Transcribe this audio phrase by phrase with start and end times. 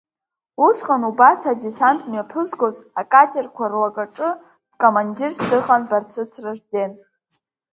[0.65, 4.29] Усҟан убарҭ адесант мҩаԥызгоз акатерқәа руакаҿы
[4.81, 6.91] командирс дыҟан Барцыц Ражден.